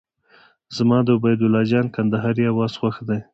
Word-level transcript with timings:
زما 0.75 0.97
د 1.03 1.07
عبید 1.17 1.39
الله 1.45 1.63
جان 1.71 1.85
کندهاري 1.95 2.43
اواز 2.51 2.73
خوښ 2.79 2.95
دی. 3.07 3.19